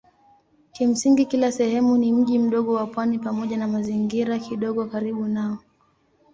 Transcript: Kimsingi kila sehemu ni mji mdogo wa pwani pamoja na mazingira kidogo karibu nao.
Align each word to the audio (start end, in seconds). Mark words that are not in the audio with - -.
Kimsingi 0.71 1.25
kila 1.25 1.51
sehemu 1.51 1.97
ni 1.97 2.13
mji 2.13 2.39
mdogo 2.39 2.73
wa 2.73 2.87
pwani 2.87 3.19
pamoja 3.19 3.57
na 3.57 3.67
mazingira 3.67 4.39
kidogo 4.39 4.85
karibu 4.85 5.27
nao. 5.27 5.57